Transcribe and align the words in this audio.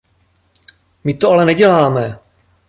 My 1.03 1.11
to 1.13 1.27
ale 1.29 1.45
neděláme! 1.45 2.19